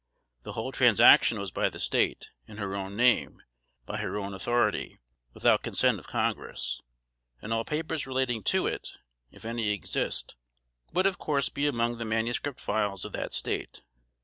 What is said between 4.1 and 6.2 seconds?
own authority, without consent of